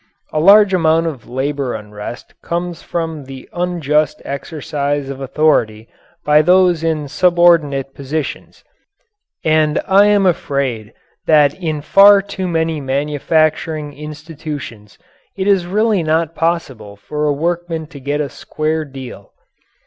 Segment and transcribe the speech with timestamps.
[0.33, 5.87] A large amount of labour unrest comes from the unjust exercise of authority
[6.25, 8.63] by those in subordinate positions,
[9.45, 10.93] and I am afraid
[11.27, 14.97] that in far too many manufacturing institutions
[15.37, 19.31] it is really not possible for a workman to get a square deal.